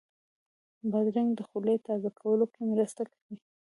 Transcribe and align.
بادرنګ 0.91 1.29
د 1.35 1.39
خولې 1.49 1.75
تازه 1.87 2.09
کولو 2.19 2.45
کې 2.53 2.61
مرسته 2.71 3.03
کوي. 3.11 3.35